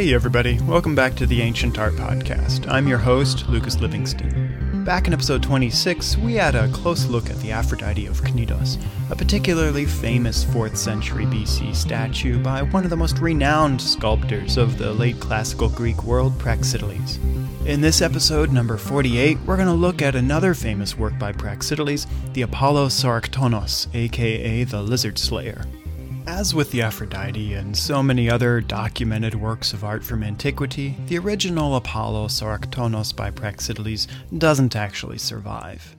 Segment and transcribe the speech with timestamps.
[0.00, 0.58] Hey, everybody.
[0.62, 2.66] Welcome back to the Ancient Art Podcast.
[2.70, 4.82] I'm your host, Lucas Livingston.
[4.82, 9.14] Back in episode 26, we had a close look at the Aphrodite of Cnidos, a
[9.14, 14.90] particularly famous 4th century BC statue by one of the most renowned sculptors of the
[14.90, 17.18] late classical Greek world, Praxiteles.
[17.66, 22.06] In this episode, number 48, we're going to look at another famous work by Praxiteles,
[22.32, 25.66] the Apollo Sauroktonos, aka the Lizard Slayer.
[26.32, 31.18] As with the Aphrodite and so many other documented works of art from antiquity, the
[31.18, 34.06] original Apollo Sauroktonos by Praxiteles
[34.38, 35.96] doesn't actually survive.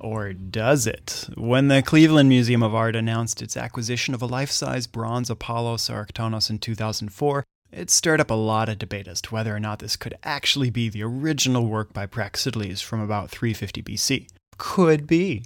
[0.00, 1.28] Or does it?
[1.36, 5.76] When the Cleveland Museum of Art announced its acquisition of a life size bronze Apollo
[5.76, 9.80] Sauroktonos in 2004, it stirred up a lot of debate as to whether or not
[9.80, 14.28] this could actually be the original work by Praxiteles from about 350 BC.
[14.58, 15.44] Could be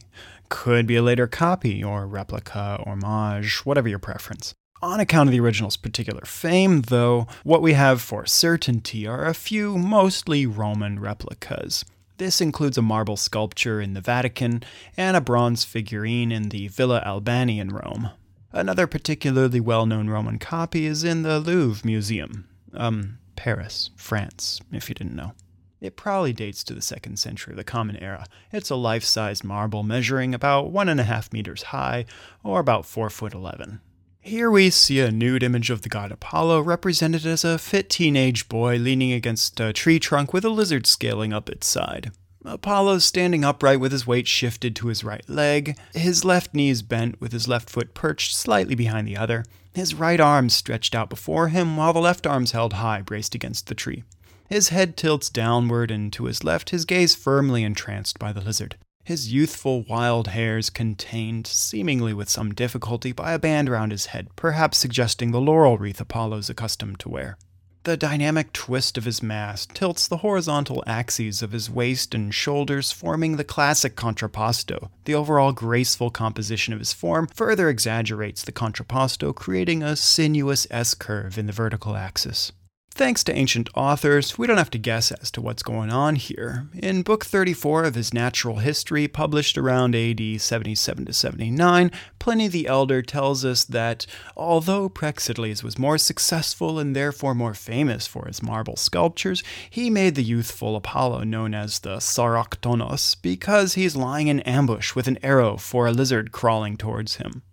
[0.49, 4.55] could be a later copy or replica, or homage, whatever your preference.
[4.81, 9.35] On account of the original's particular fame, though, what we have for certainty are a
[9.35, 11.85] few mostly Roman replicas.
[12.19, 14.63] This includes a marble sculpture in the Vatican
[14.97, 18.11] and a bronze figurine in the Villa Albani in Rome.
[18.53, 24.89] Another particularly well known Roman copy is in the Louvre Museum, um, Paris, France, if
[24.89, 25.33] you didn't know.
[25.81, 28.27] It probably dates to the second century of the Common Era.
[28.53, 32.05] It's a life sized marble measuring about one and a half meters high,
[32.43, 33.81] or about four foot eleven.
[34.21, 38.49] Here we see a nude image of the god Apollo represented as a fit teenage
[38.49, 42.11] boy leaning against a tree trunk with a lizard scaling up its side.
[42.45, 46.83] Apollo standing upright with his weight shifted to his right leg, his left knee is
[46.83, 51.09] bent with his left foot perched slightly behind the other, his right arm stretched out
[51.09, 54.03] before him while the left arm's held high braced against the tree.
[54.49, 58.77] His head tilts downward, and to his left, his gaze firmly entranced by the lizard.
[59.05, 64.29] His youthful wild hairs contained, seemingly with some difficulty, by a band round his head,
[64.37, 67.37] perhaps suggesting the laurel wreath Apollo's accustomed to wear.
[67.85, 72.91] The dynamic twist of his mass tilts the horizontal axes of his waist and shoulders,
[72.91, 74.91] forming the classic contrapposto.
[75.05, 80.95] The overall graceful composition of his form further exaggerates the contrapposto, creating a sinuous S
[80.95, 82.53] curve in the vertical axis.
[82.99, 86.67] Thanks to ancient authors, we don't have to guess as to what's going on here.
[86.75, 92.67] In Book 34 of his Natural History, published around AD 77 to 79, Pliny the
[92.67, 94.05] Elder tells us that
[94.37, 100.17] although Praxiteles was more successful and therefore more famous for his marble sculptures, he made
[100.17, 105.57] the youthful Apollo known as the Sauroktonos because he's lying in ambush with an arrow
[105.57, 107.45] for a lizard crawling towards him.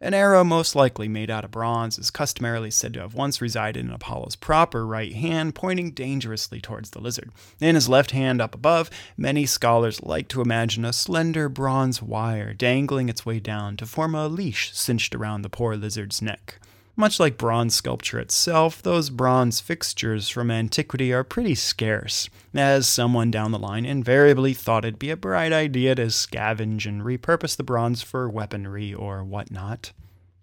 [0.00, 3.84] An arrow, most likely made out of bronze, is customarily said to have once resided
[3.84, 7.32] in Apollo's proper right hand, pointing dangerously towards the lizard.
[7.60, 12.54] In his left hand, up above, many scholars like to imagine a slender bronze wire
[12.54, 16.60] dangling its way down to form a leash cinched around the poor lizard's neck.
[17.00, 23.30] Much like bronze sculpture itself, those bronze fixtures from antiquity are pretty scarce, as someone
[23.30, 27.62] down the line invariably thought it'd be a bright idea to scavenge and repurpose the
[27.62, 29.92] bronze for weaponry or whatnot.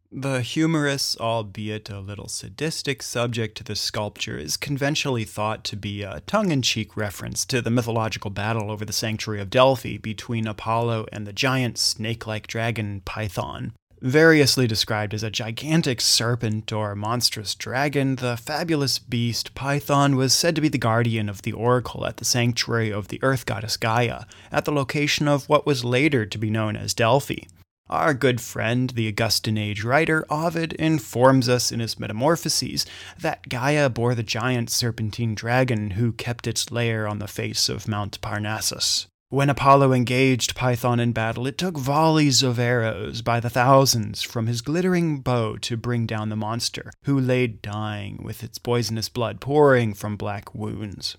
[0.10, 6.04] The humorous, albeit a little sadistic, subject to the sculpture is conventionally thought to be
[6.04, 10.48] a tongue in cheek reference to the mythological battle over the sanctuary of Delphi between
[10.48, 13.74] Apollo and the giant snake like dragon Python.
[14.02, 20.54] Variously described as a gigantic serpent or monstrous dragon, the fabulous beast Python was said
[20.56, 24.26] to be the guardian of the oracle at the sanctuary of the earth goddess Gaia,
[24.52, 27.46] at the location of what was later to be known as Delphi.
[27.90, 32.86] Our good friend, the Augustan Age writer Ovid, informs us in his Metamorphoses
[33.20, 37.88] that Gaia bore the giant serpentine dragon who kept its lair on the face of
[37.88, 39.06] Mount Parnassus.
[39.36, 44.48] When Apollo engaged Python in battle, it took volleys of arrows by the thousands from
[44.48, 49.42] his glittering bow to bring down the monster, who lay dying with its poisonous blood
[49.42, 51.18] pouring from black wounds.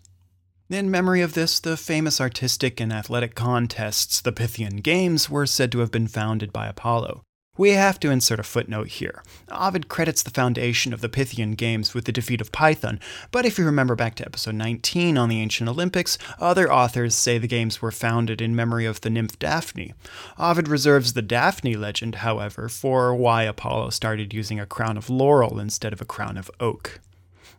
[0.71, 5.71] In memory of this, the famous artistic and athletic contests, the Pythian Games, were said
[5.73, 7.23] to have been founded by Apollo.
[7.59, 9.23] We have to insert a footnote here.
[9.51, 13.01] Ovid credits the foundation of the Pythian Games with the defeat of Python,
[13.31, 17.39] but if you remember back to episode 19 on the ancient Olympics, other authors say
[17.39, 19.95] the games were founded in memory of the nymph Daphne.
[20.39, 25.59] Ovid reserves the Daphne legend, however, for why Apollo started using a crown of laurel
[25.59, 27.01] instead of a crown of oak.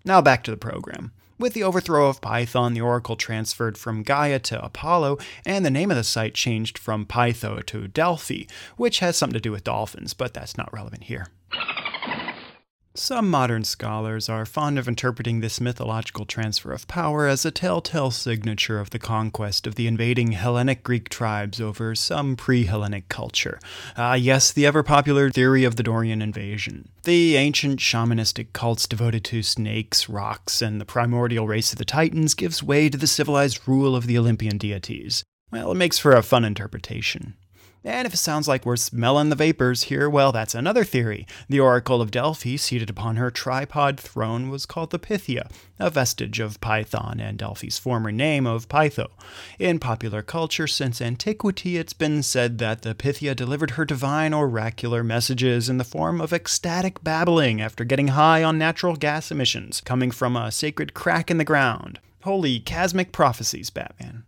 [0.06, 1.12] Now back to the program.
[1.40, 5.92] With the overthrow of Python, the oracle transferred from Gaia to Apollo, and the name
[5.92, 8.46] of the site changed from Pytho to Delphi,
[8.76, 11.28] which has something to do with dolphins, but that's not relevant here.
[13.00, 18.10] Some modern scholars are fond of interpreting this mythological transfer of power as a telltale
[18.10, 23.60] signature of the conquest of the invading Hellenic Greek tribes over some pre Hellenic culture.
[23.96, 26.90] Ah, uh, yes, the ever popular theory of the Dorian invasion.
[27.04, 32.34] The ancient shamanistic cults devoted to snakes, rocks, and the primordial race of the Titans
[32.34, 35.24] gives way to the civilized rule of the Olympian deities.
[35.52, 37.36] Well, it makes for a fun interpretation.
[37.88, 41.26] And if it sounds like we're smelling the vapors here, well, that's another theory.
[41.48, 45.50] The Oracle of Delphi, seated upon her tripod throne, was called the Pythia,
[45.80, 49.08] a vestige of Python and Delphi's former name of Pytho.
[49.58, 55.02] In popular culture since antiquity, it's been said that the Pythia delivered her divine oracular
[55.02, 60.12] messages in the form of ecstatic babbling after getting high on natural gas emissions coming
[60.12, 62.02] from a sacred crack in the ground.
[62.24, 64.26] Holy chasmic prophecies, Batman.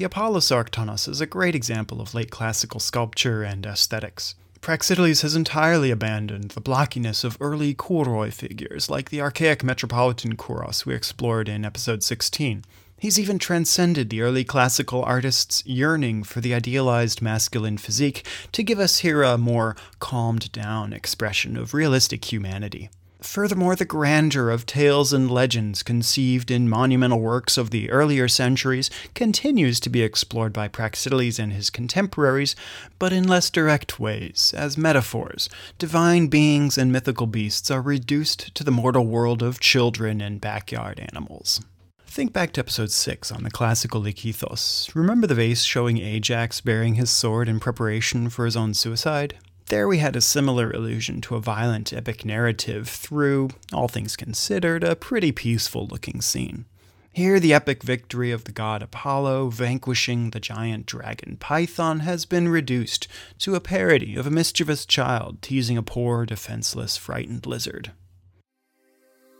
[0.00, 4.34] The Apollo Sauroktonos is a great example of late classical sculpture and aesthetics.
[4.62, 10.86] Praxiteles has entirely abandoned the blockiness of early Kouroi figures, like the archaic Metropolitan Kouros
[10.86, 12.64] we explored in episode 16.
[12.98, 18.78] He's even transcended the early classical artists' yearning for the idealized masculine physique to give
[18.78, 22.88] us here a more calmed down expression of realistic humanity.
[23.22, 28.90] Furthermore, the grandeur of tales and legends conceived in monumental works of the earlier centuries
[29.14, 32.56] continues to be explored by Praxiteles and his contemporaries,
[32.98, 35.48] but in less direct ways, as metaphors.
[35.78, 40.98] Divine beings and mythical beasts are reduced to the mortal world of children and backyard
[41.12, 41.60] animals.
[42.06, 44.92] Think back to episode 6 on the classical Lekythos.
[44.96, 49.36] Remember the vase showing Ajax bearing his sword in preparation for his own suicide?
[49.70, 54.82] There we had a similar allusion to a violent epic narrative through, all things considered,
[54.82, 56.64] a pretty peaceful looking scene.
[57.12, 62.48] Here, the epic victory of the god Apollo vanquishing the giant dragon Python has been
[62.48, 63.06] reduced
[63.38, 67.92] to a parody of a mischievous child teasing a poor, defenseless, frightened lizard.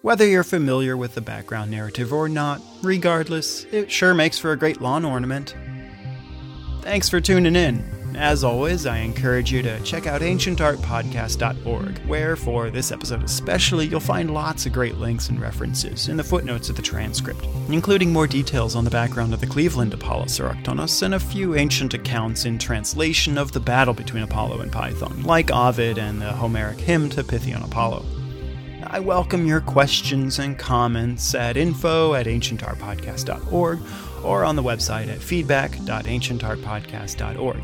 [0.03, 4.57] Whether you're familiar with the background narrative or not, regardless, it sure makes for a
[4.57, 5.57] great lawn ornament.
[6.83, 8.00] Thanks for tuning in.
[8.17, 14.01] As always, I encourage you to check out ancientartpodcast.org, where, for this episode especially, you'll
[14.01, 18.27] find lots of great links and references in the footnotes of the transcript, including more
[18.27, 22.59] details on the background of the Cleveland Apollo Sauroktonos and a few ancient accounts in
[22.59, 27.23] translation of the battle between Apollo and Python, like Ovid and the Homeric hymn to
[27.23, 28.05] Pythian Apollo.
[28.93, 33.79] I welcome your questions and comments at info at ancientartpodcast.org
[34.25, 37.63] or on the website at feedback.ancientartpodcast.org.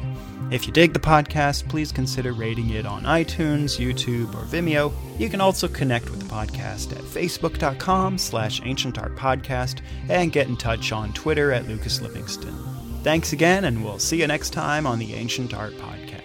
[0.48, 4.92] If you dig the podcast, please consider rating it on iTunes, YouTube, or Vimeo.
[5.18, 10.92] You can also connect with the podcast at facebook.com slash ancientartpodcast and get in touch
[10.92, 12.54] on Twitter at Lucas Livingston.
[13.02, 16.15] Thanks again, and we'll see you next time on the Ancient Art Podcast.